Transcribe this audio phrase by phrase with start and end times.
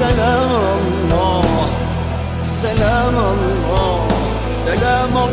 [0.00, 0.48] Selam
[1.12, 1.44] Allah.
[2.48, 4.08] Selam Allah.
[4.48, 5.29] Selam Allah.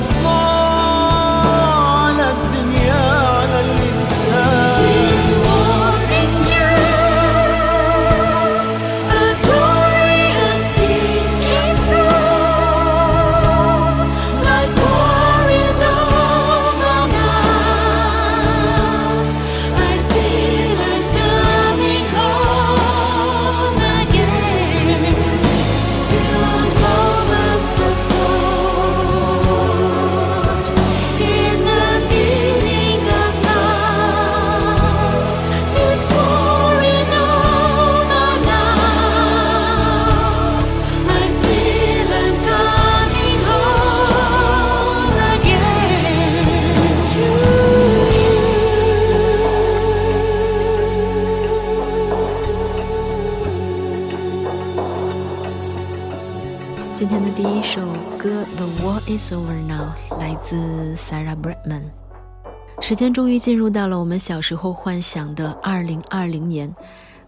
[62.88, 66.74] 时间终于进入到了我们小时候幻想的二零二零年，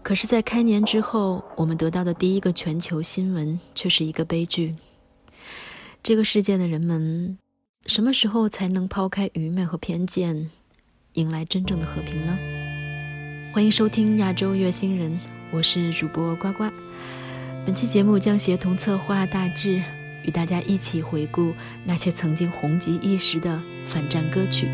[0.01, 4.73] 可是，在开年之后，我们得到的第一个全球新闻却是一个悲剧。
[6.01, 7.37] 这个世界的人们，
[7.87, 10.49] 什么时候才能抛开愚昧和偏见，
[11.15, 12.37] 迎来真正的和平呢？
[13.53, 15.19] 欢迎收听亚洲月星人，
[15.51, 16.69] 我是主播呱呱。
[17.65, 19.83] 本期节目将协同策划大致。
[20.23, 21.53] 与大家一起回顾
[21.85, 24.69] 那些曾经红极一时的反战歌曲。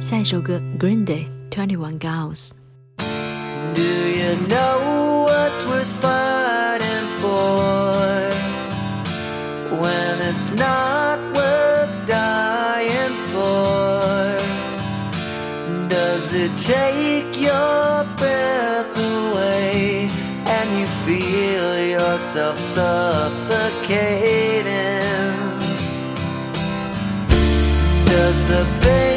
[0.00, 8.30] 下一首歌《Green Day》，Twenty One Girls。Do you know what's worth fighting for
[9.80, 14.36] when it's not worth dying for?
[15.88, 20.08] Does it take your breath away
[20.46, 24.30] and you feel yourself suffocate?
[28.30, 29.13] does the pain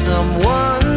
[0.00, 0.89] someone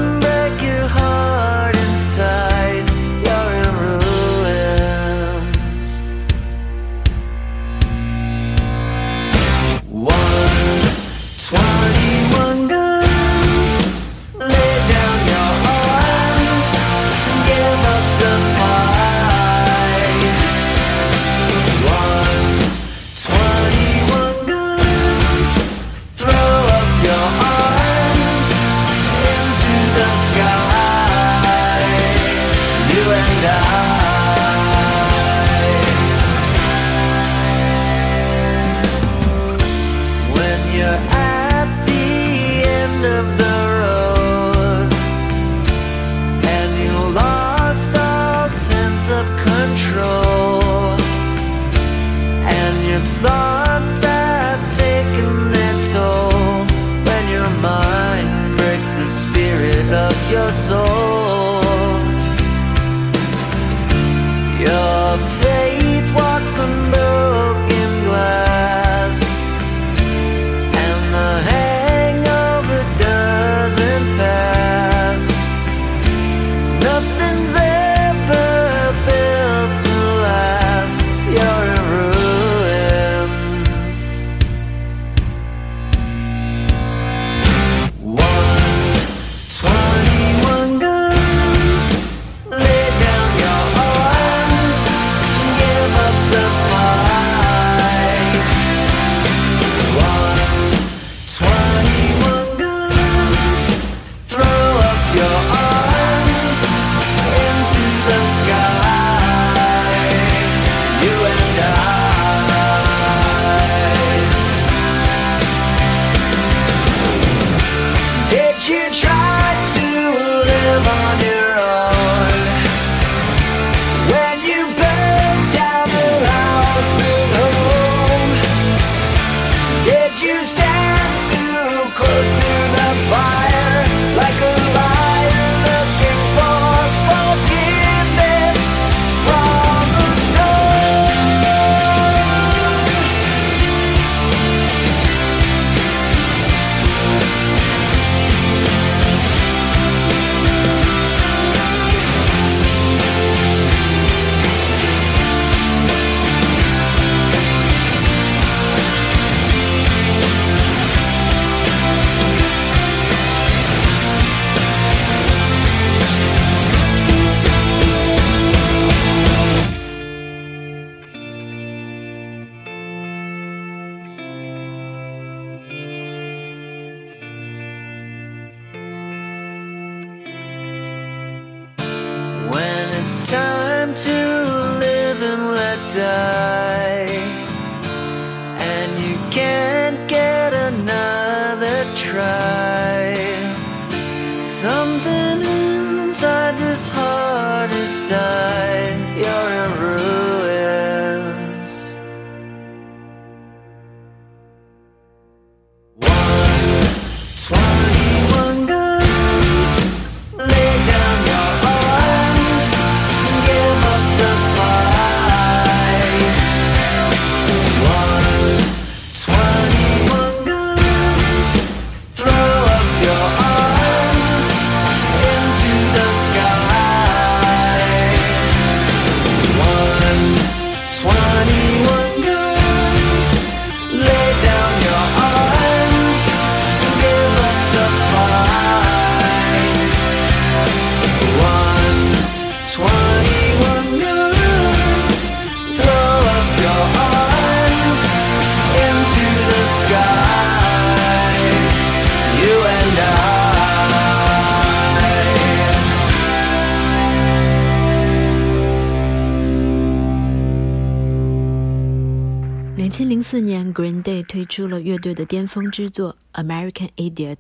[263.04, 267.36] 千零四年，Green Day 推出了乐队的巅峰之作《American Idiot》。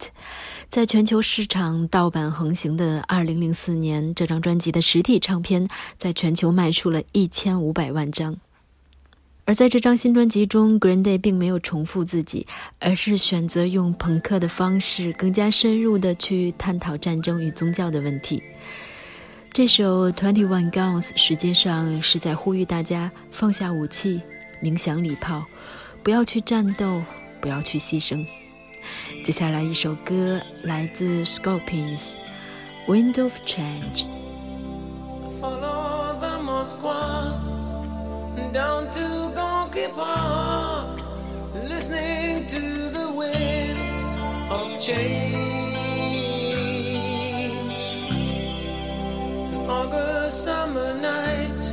[0.68, 8.36] 在全球市场盗版横行的二零零四年，这张专辑的实体唱片在全球卖出了一千五百万张。
[9.46, 12.46] 而在这张新专辑中，Green Day 并没有重复自己，
[12.80, 18.44] 而是选择用朋克的方式，更加深入地去探讨战争与宗教的问题。
[19.54, 24.20] 这首《Twenty One Guns》实际上是在呼吁大家放下武器，
[24.64, 25.44] 鸣响礼炮，
[26.02, 27.04] 不要去战斗，
[27.42, 28.26] 不要去牺牲。
[29.22, 32.14] 接下来一首歌来自 Scorpions，
[32.88, 34.06] 《Wind of Change》。
[35.42, 37.34] Follow the Moskwa
[38.54, 41.02] down to Gonky Park,
[41.68, 42.62] listening to
[42.94, 43.78] the wind
[44.50, 45.44] of change.
[49.52, 51.73] An August summer night,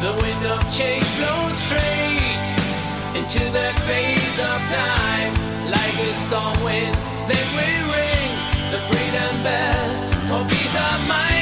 [0.00, 2.46] The wind of change blows straight
[3.18, 5.34] into the face of time.
[5.68, 6.94] Like a storm wind,
[7.26, 8.30] then we ring
[8.70, 9.88] the freedom bell
[10.28, 11.37] for peace of mind.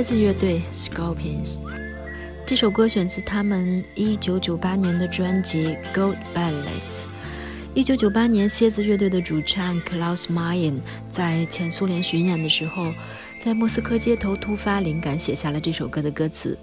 [0.00, 1.62] 蝎子乐队 Scorpions。
[2.46, 6.80] 这首歌选自他们1998年的专辑《Gold Ballet》。
[7.84, 10.80] 1998年，蝎子乐队的主唱 Klaus Mayen
[11.10, 12.90] 在前苏联巡演的时候，
[13.38, 16.56] 在莫斯科街头突发灵感，写下了这首歌的歌词。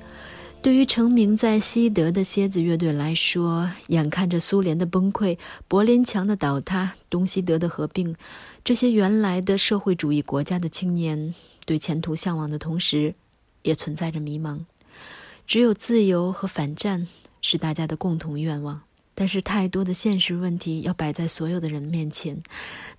[0.60, 8.16] 对于成名在西德的蝎子乐队来说，眼看着苏联的崩溃、柏林墙的倒塌、东西德的合并。
[8.64, 11.36] 这些原来的社会主义国家的青年
[11.68, 13.14] 对前途向往的同时，
[13.68, 14.60] 也存在着迷茫。
[15.46, 17.08] 只有自由和反战
[17.42, 18.82] 是大家的共同愿望，
[19.14, 22.42] 但是太多的现实问题要摆在所有的人面前，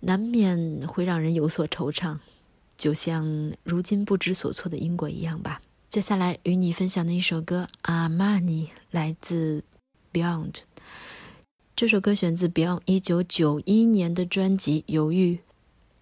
[0.00, 2.18] 难免会让人有所惆怅，
[2.76, 5.60] 就像如今不知所措的英国一样吧。
[5.88, 9.64] 接下来与你分享的一首歌《阿玛尼》来自
[10.12, 10.60] Beyond，
[11.74, 15.36] 这首歌选自 Beyond 一九九一年的专辑《犹豫》。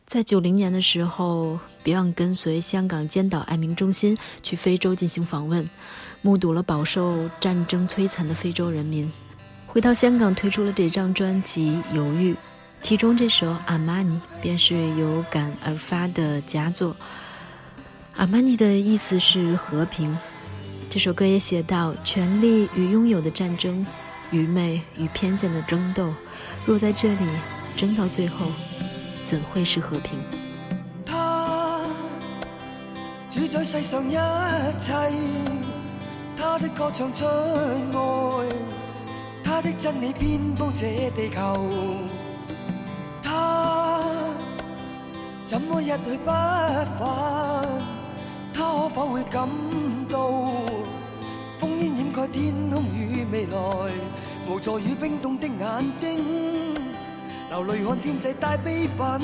[0.06, 5.68] 在九零年的时候，Beyond 跟随香港尖岛爱民中心去非洲进行访问，
[6.22, 9.10] 目睹了饱受战争摧残的非洲人民。
[9.66, 12.32] 回到香港，推出了这张专辑《犹豫》，
[12.80, 16.96] 其中这首《阿玛尼》便是有感而发的佳作。
[18.14, 20.16] 阿玛尼的意思是和平。
[20.88, 23.84] 这首歌也写到：权力与拥有的战争，
[24.30, 26.14] 愚昧与偏见的争斗，
[26.64, 27.26] 若在这里
[27.76, 28.46] 争到最后。
[29.26, 30.20] 怎会是和平？
[31.04, 31.80] 他
[33.28, 34.12] 主宰世上一
[34.80, 34.92] 切，
[36.38, 38.46] 他的歌唱出爱，
[39.42, 41.68] 他的真理遍布这地球。
[43.20, 44.04] 他
[45.48, 47.66] 怎么一去不返？
[48.54, 49.48] 他可否会感
[50.08, 50.30] 到
[51.60, 53.56] 烽烟掩盖天空与未来，
[54.48, 56.75] 无助与冰冻的眼睛？
[57.48, 59.20] 流泪看天际带悲愤，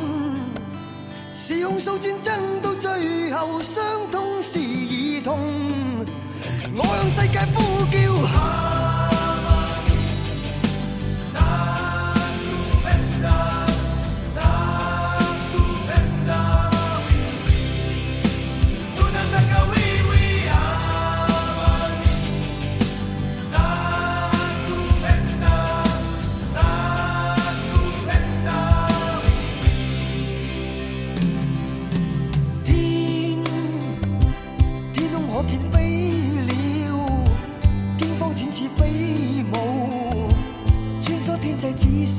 [1.32, 3.82] 是控诉战争到最后，伤
[4.12, 5.40] 痛是儿童。
[6.74, 8.51] 我向世界呼叫。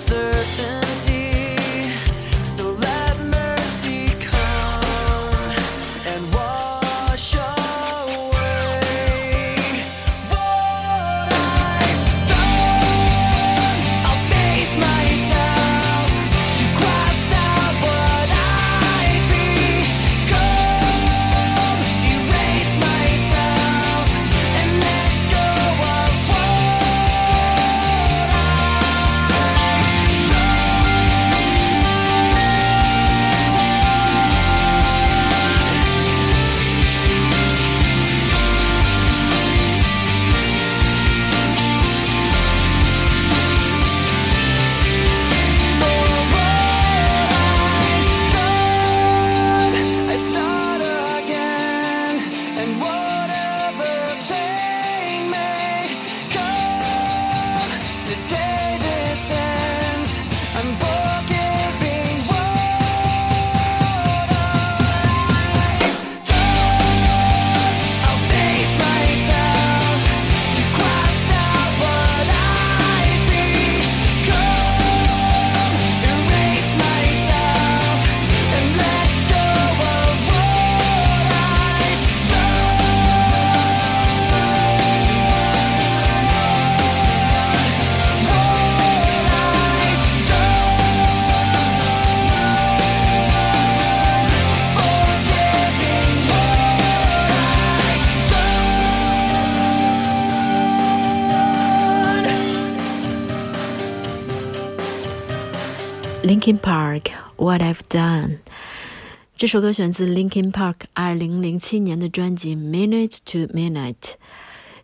[0.00, 0.69] Certain.
[106.22, 108.40] Linkin Park What I've Done。
[109.38, 113.94] 这首歌选自 Linkin Park 二零零七年的专辑《Minute to Minute》。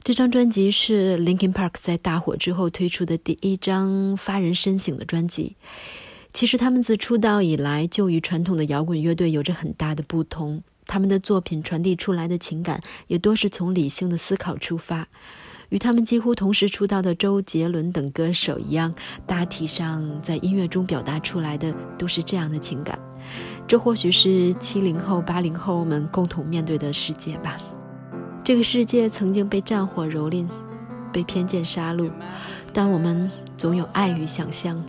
[0.02, 5.56] 这张专辑是 Linkin Park 在大火之后推出的第一张发人深省的专辑。
[6.32, 15.08] 其实他们自出道以来就与传统的摇滚乐队有着很大的不同，他们的作品传递出来的情感也多是从理性的思考出发。
[15.70, 18.94] 与他们几乎同时出道的周杰伦等歌手一样，
[19.26, 22.98] 大体上在音乐中表达出来的都是这样的情感。
[23.66, 27.56] 这或许是七零后、八零后们共同面对的世界吧。
[28.44, 30.46] 这个世界曾经被战火蹂躏，
[31.12, 32.10] 被偏见杀戮，
[32.72, 34.80] 但我们总有爱与想象，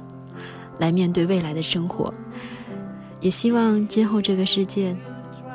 [0.77, 2.13] 来面对未来的生活。
[3.19, 4.95] 也希望今后这个世界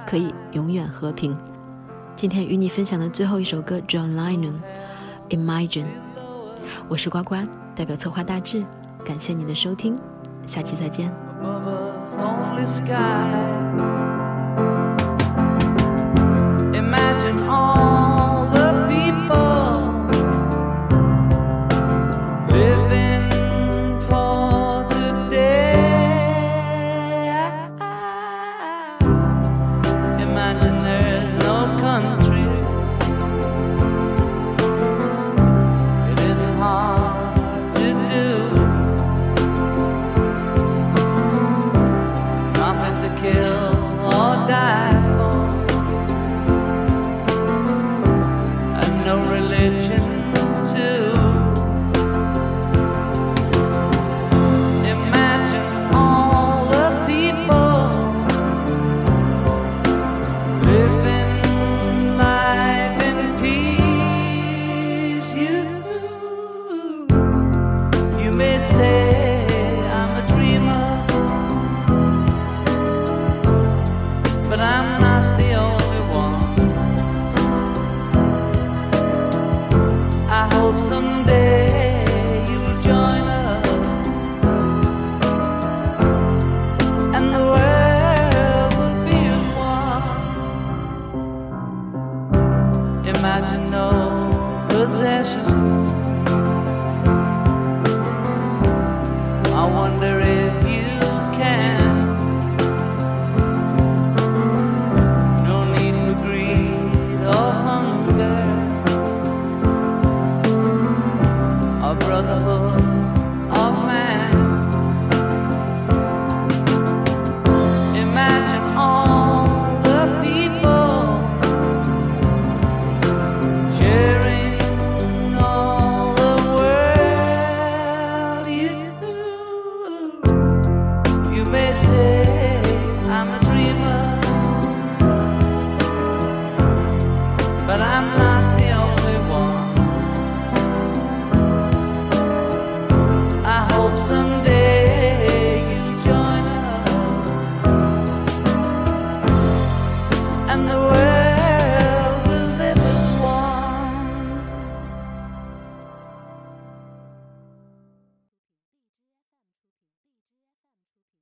[0.05, 1.37] 可以永远和平。
[2.17, 4.55] 今天与你分享的最后一首歌，John Lennon。
[5.33, 5.87] Imagine，
[6.91, 7.37] 我是呱呱，
[7.75, 8.63] 代表策划大志，
[9.03, 9.99] 感谢您的收听，
[10.47, 11.11] 下期再见。